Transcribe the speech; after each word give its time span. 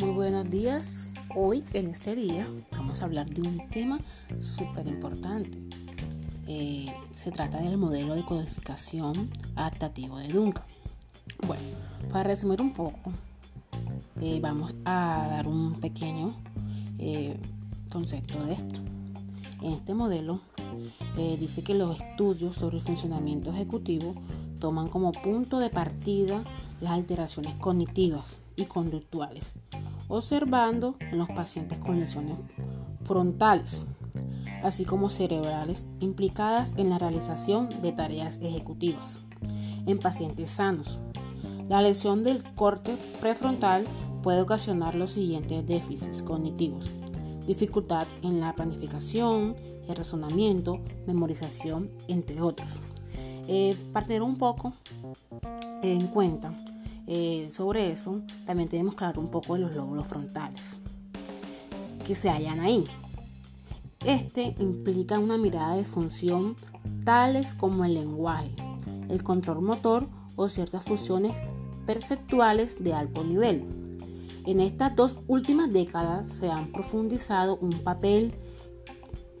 Muy 0.00 0.10
buenos 0.14 0.50
días. 0.50 1.08
Hoy 1.34 1.64
en 1.72 1.88
este 1.88 2.14
día 2.14 2.46
vamos 2.72 3.00
a 3.00 3.06
hablar 3.06 3.30
de 3.30 3.40
un 3.40 3.66
tema 3.70 3.98
súper 4.38 4.86
importante. 4.86 5.56
Eh, 6.46 6.92
se 7.14 7.30
trata 7.30 7.62
del 7.62 7.78
modelo 7.78 8.14
de 8.14 8.22
codificación 8.22 9.30
adaptativo 9.56 10.18
de 10.18 10.28
Duncan. 10.28 10.66
Bueno, 11.46 11.62
para 12.12 12.24
resumir 12.24 12.60
un 12.60 12.74
poco, 12.74 13.10
eh, 14.20 14.40
vamos 14.42 14.74
a 14.84 15.26
dar 15.30 15.48
un 15.48 15.80
pequeño 15.80 16.34
eh, 16.98 17.34
concepto 17.90 18.44
de 18.44 18.52
esto. 18.52 18.80
En 19.62 19.72
este 19.72 19.94
modelo 19.94 20.42
dice 21.16 21.62
que 21.62 21.74
los 21.74 21.98
estudios 21.98 22.56
sobre 22.56 22.76
el 22.76 22.82
funcionamiento 22.82 23.50
ejecutivo 23.50 24.14
toman 24.58 24.88
como 24.88 25.12
punto 25.12 25.58
de 25.58 25.70
partida 25.70 26.44
las 26.80 26.92
alteraciones 26.92 27.54
cognitivas 27.54 28.40
y 28.56 28.66
conductuales, 28.66 29.54
observando 30.08 30.96
en 31.00 31.18
los 31.18 31.28
pacientes 31.28 31.78
con 31.78 31.98
lesiones 32.00 32.38
frontales, 33.04 33.84
así 34.62 34.84
como 34.84 35.10
cerebrales 35.10 35.86
implicadas 36.00 36.74
en 36.76 36.90
la 36.90 36.98
realización 36.98 37.68
de 37.82 37.92
tareas 37.92 38.38
ejecutivas. 38.42 39.22
En 39.86 39.98
pacientes 39.98 40.50
sanos, 40.50 41.00
la 41.68 41.82
lesión 41.82 42.22
del 42.24 42.42
corte 42.54 42.96
prefrontal 43.20 43.86
puede 44.22 44.40
ocasionar 44.40 44.94
los 44.94 45.12
siguientes 45.12 45.66
déficits 45.66 46.22
cognitivos. 46.22 46.90
Dificultad 47.46 48.08
en 48.22 48.40
la 48.40 48.54
planificación, 48.54 49.54
el 49.88 49.96
razonamiento, 49.96 50.80
memorización, 51.06 51.86
entre 52.08 52.42
otros. 52.42 52.80
Eh, 53.50 53.76
un 54.20 54.36
poco 54.36 54.74
en 55.82 56.06
cuenta 56.08 56.52
eh, 57.06 57.48
sobre 57.50 57.90
eso, 57.90 58.20
también 58.44 58.68
tenemos 58.68 58.94
que 58.94 59.04
hablar 59.04 59.18
un 59.18 59.30
poco 59.30 59.54
de 59.54 59.60
los 59.60 59.74
lóbulos 59.74 60.06
frontales 60.06 60.80
que 62.06 62.14
se 62.14 62.28
hallan 62.28 62.60
ahí. 62.60 62.84
Este 64.04 64.54
implica 64.58 65.18
una 65.18 65.38
mirada 65.38 65.76
de 65.76 65.86
función 65.86 66.56
tales 67.04 67.54
como 67.54 67.86
el 67.86 67.94
lenguaje, 67.94 68.54
el 69.08 69.22
control 69.22 69.62
motor 69.62 70.06
o 70.36 70.50
ciertas 70.50 70.84
funciones 70.84 71.34
perceptuales 71.86 72.84
de 72.84 72.92
alto 72.92 73.24
nivel. 73.24 73.64
En 74.44 74.60
estas 74.60 74.94
dos 74.94 75.16
últimas 75.26 75.72
décadas 75.72 76.28
se 76.28 76.50
han 76.50 76.70
profundizado 76.70 77.56
un 77.62 77.78
papel 77.80 78.34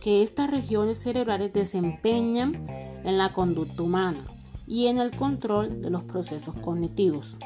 que 0.00 0.24
estas 0.24 0.50
regiones 0.50 0.98
cerebrales 0.98 1.52
desempeñan 1.52 2.64
en 3.04 3.18
la 3.18 3.32
conducta 3.32 3.82
humana 3.82 4.24
y 4.66 4.86
en 4.86 4.98
el 4.98 5.10
control 5.10 5.82
de 5.82 5.90
los 5.90 6.02
procesos 6.02 6.54
cognitivos. 6.56 7.36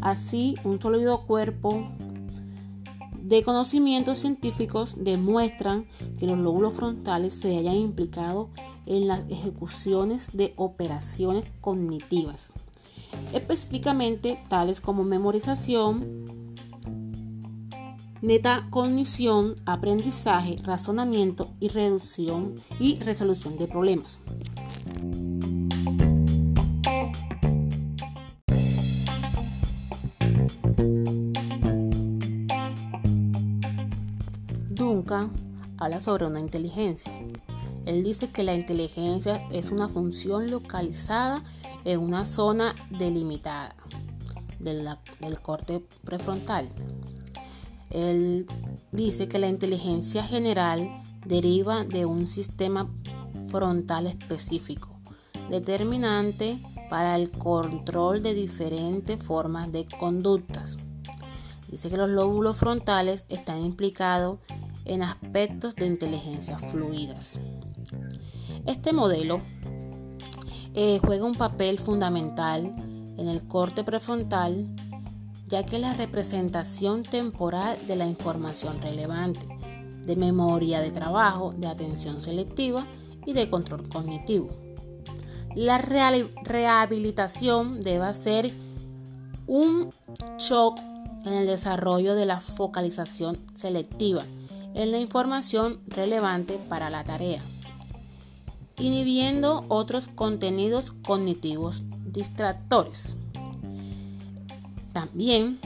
Así, 0.00 0.56
un 0.64 0.80
sólido 0.80 1.22
cuerpo 1.26 1.88
de 3.24 3.42
conocimientos 3.42 4.18
científicos 4.18 4.96
demuestran 5.02 5.86
que 6.18 6.26
los 6.26 6.38
lóbulos 6.38 6.74
frontales 6.74 7.34
se 7.34 7.56
hayan 7.56 7.76
implicado 7.76 8.50
en 8.84 9.08
las 9.08 9.24
ejecuciones 9.30 10.36
de 10.36 10.52
operaciones 10.56 11.44
cognitivas, 11.62 12.52
específicamente 13.32 14.38
tales 14.48 14.82
como 14.82 15.04
memorización, 15.04 16.24
metacognición, 18.20 19.56
aprendizaje, 19.64 20.56
razonamiento 20.62 21.48
y 21.60 21.68
reducción 21.68 22.54
y 22.78 22.96
resolución 22.96 23.56
de 23.56 23.68
problemas. 23.68 24.18
Habla 35.78 36.00
sobre 36.00 36.26
una 36.26 36.40
inteligencia. 36.40 37.12
Él 37.84 38.02
dice 38.02 38.30
que 38.30 38.42
la 38.42 38.54
inteligencia 38.54 39.36
es 39.50 39.70
una 39.70 39.88
función 39.88 40.50
localizada 40.50 41.42
en 41.84 42.00
una 42.00 42.24
zona 42.24 42.74
delimitada 42.90 43.74
del, 44.58 44.88
del 45.20 45.40
corte 45.40 45.84
prefrontal. 46.04 46.70
Él 47.90 48.46
dice 48.92 49.28
que 49.28 49.38
la 49.38 49.48
inteligencia 49.48 50.24
general 50.24 51.02
deriva 51.26 51.84
de 51.84 52.06
un 52.06 52.26
sistema 52.26 52.90
frontal 53.48 54.06
específico, 54.06 54.88
determinante 55.50 56.58
para 56.88 57.16
el 57.16 57.30
control 57.30 58.22
de 58.22 58.32
diferentes 58.32 59.22
formas 59.22 59.70
de 59.70 59.86
conductas. 59.98 60.78
Dice 61.68 61.90
que 61.90 61.96
los 61.96 62.08
lóbulos 62.08 62.56
frontales 62.56 63.26
están 63.28 63.60
implicados 63.60 64.38
en 64.84 65.02
aspectos 65.02 65.74
de 65.74 65.86
inteligencia 65.86 66.58
fluidas. 66.58 67.38
Este 68.66 68.92
modelo 68.92 69.40
eh, 70.74 71.00
juega 71.04 71.24
un 71.24 71.34
papel 71.34 71.78
fundamental 71.78 72.72
en 73.16 73.28
el 73.28 73.46
corte 73.46 73.84
prefrontal, 73.84 74.68
ya 75.46 75.64
que 75.64 75.76
es 75.76 75.82
la 75.82 75.94
representación 75.94 77.02
temporal 77.02 77.78
de 77.86 77.96
la 77.96 78.06
información 78.06 78.82
relevante, 78.82 79.46
de 80.02 80.16
memoria 80.16 80.80
de 80.80 80.90
trabajo, 80.90 81.52
de 81.52 81.66
atención 81.66 82.20
selectiva 82.20 82.86
y 83.24 83.32
de 83.32 83.48
control 83.48 83.88
cognitivo. 83.88 84.48
La 85.54 85.78
rehabilitación 85.78 87.80
debe 87.80 88.12
ser 88.12 88.52
un 89.46 89.90
shock 90.38 90.78
en 91.24 91.32
el 91.32 91.46
desarrollo 91.46 92.16
de 92.16 92.26
la 92.26 92.40
focalización 92.40 93.38
selectiva 93.54 94.24
en 94.74 94.90
la 94.90 94.98
información 94.98 95.80
relevante 95.86 96.58
para 96.68 96.90
la 96.90 97.04
tarea, 97.04 97.42
inhibiendo 98.76 99.64
otros 99.68 100.08
contenidos 100.08 100.90
cognitivos 100.90 101.84
distractores. 102.04 103.16
También 104.92 105.58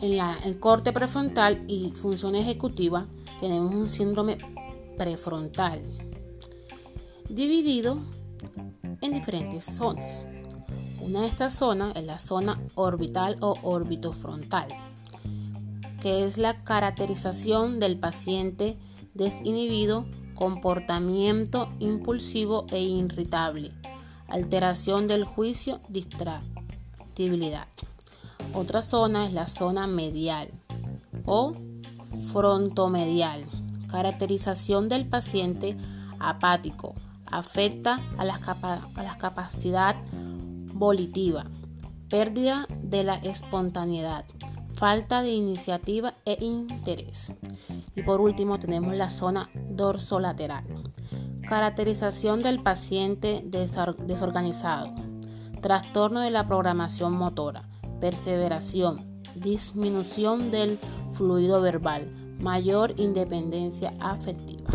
en 0.00 0.16
la, 0.16 0.36
el 0.44 0.58
corte 0.60 0.92
prefrontal 0.92 1.64
y 1.68 1.90
función 1.92 2.34
ejecutiva 2.34 3.06
tenemos 3.40 3.74
un 3.74 3.88
síndrome 3.88 4.38
prefrontal 4.96 5.80
dividido 7.28 7.98
en 9.00 9.14
diferentes 9.14 9.64
zonas. 9.64 10.26
Una 11.00 11.22
de 11.22 11.28
estas 11.28 11.54
zonas 11.54 11.96
es 11.96 12.04
la 12.04 12.18
zona 12.18 12.60
orbital 12.74 13.36
o 13.40 13.56
orbitofrontal, 13.62 14.68
que 16.00 16.24
es 16.26 16.38
la 16.38 16.62
caracterización 16.64 17.80
del 17.80 17.98
paciente 17.98 18.78
desinhibido, 19.14 20.06
comportamiento 20.34 21.70
impulsivo 21.78 22.66
e 22.70 22.80
irritable, 22.80 23.72
alteración 24.28 25.08
del 25.08 25.24
juicio, 25.24 25.80
distractibilidad. 25.88 27.68
Otra 28.54 28.82
zona 28.82 29.26
es 29.26 29.32
la 29.32 29.46
zona 29.46 29.86
medial 29.86 30.48
o 31.26 31.52
frontomedial, 32.32 33.44
caracterización 33.88 34.88
del 34.88 35.06
paciente 35.06 35.76
apático, 36.18 36.94
afecta 37.26 38.00
a 38.18 38.22
a 38.22 39.02
la 39.02 39.18
capacidad 39.18 39.96
volitiva, 40.72 41.44
pérdida 42.08 42.66
de 42.82 43.04
la 43.04 43.16
espontaneidad, 43.16 44.24
falta 44.74 45.22
de 45.22 45.30
iniciativa 45.30 46.14
e 46.24 46.38
interés. 46.44 47.32
Y 47.94 48.02
por 48.02 48.20
último 48.20 48.58
tenemos 48.58 48.94
la 48.94 49.10
zona 49.10 49.50
dorsolateral. 49.68 50.64
Caracterización 51.48 52.42
del 52.42 52.62
paciente 52.62 53.42
desorganizado. 53.44 54.94
Trastorno 55.60 56.20
de 56.20 56.30
la 56.30 56.46
programación 56.46 57.12
motora. 57.12 57.68
Perseveración. 58.00 59.20
Disminución 59.34 60.50
del 60.50 60.78
fluido 61.12 61.60
verbal. 61.60 62.10
Mayor 62.38 62.98
independencia 62.98 63.92
afectiva. 64.00 64.70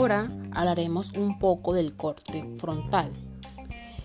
Ahora 0.00 0.28
hablaremos 0.52 1.12
un 1.12 1.38
poco 1.38 1.74
del 1.74 1.94
corte 1.94 2.50
frontal. 2.56 3.10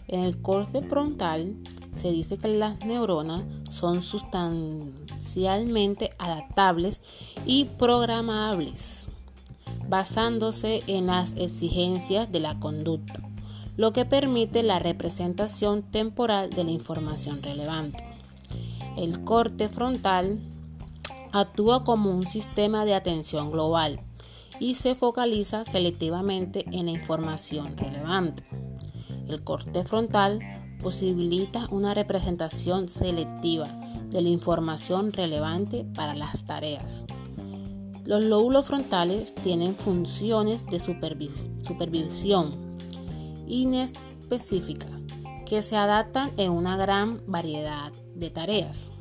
En 0.10 0.26
el 0.26 0.42
corte 0.42 0.82
frontal 0.82 1.56
se 1.90 2.12
dice 2.12 2.38
que 2.38 2.50
las 2.50 2.84
neuronas 2.84 3.46
son 3.70 4.02
sustancialmente 4.02 6.10
adaptables 6.18 7.00
y 7.46 7.64
programables, 7.64 9.08
basándose 9.88 10.84
en 10.88 11.08
las 11.08 11.32
exigencias 11.38 12.30
de 12.30 12.42
la 12.42 12.60
conducta, 12.60 13.22
lo 13.78 13.94
que 13.94 14.04
permite 14.04 14.64
la 14.64 14.80
representación 14.80 15.82
temporal 15.82 16.50
de 16.50 16.66
la 16.66 16.72
información 16.72 17.42
relevante. 17.42 18.04
El 18.98 19.24
corte 19.24 19.70
frontal 19.70 20.42
actúa 21.32 21.86
como 21.86 22.12
un 22.12 22.28
sistema 22.28 22.84
de 22.84 22.96
atención 22.96 23.50
global 23.50 24.02
y 24.60 24.75
se 24.75 24.96
focaliza 24.96 25.66
selectivamente 25.66 26.66
en 26.72 26.86
la 26.86 26.92
información 26.92 27.78
relevante. 27.78 28.44
El 29.28 29.44
corte 29.44 29.84
frontal 29.84 30.40
posibilita 30.81 31.68
una 31.72 31.94
representación 31.94 32.90
selectiva 32.90 33.68
de 34.10 34.22
la 34.22 34.30
información 34.30 35.12
relevante 35.12 35.86
para 35.96 36.13
las 36.13 36.46
tareas. 36.46 37.06
Los 38.06 38.24
lóbulos 38.24 38.66
frontales 38.66 39.34
tienen 39.34 39.75
funciones 39.75 40.66
de 40.68 40.80
supervisión 40.80 42.78
inespecífica 43.48 44.90
que 45.46 45.62
se 45.62 45.75
adaptan 45.75 46.31
en 46.38 46.51
una 46.51 46.78
gran 46.78 47.22
variedad 47.28 47.92
de 48.16 48.30
tareas. 48.30 48.92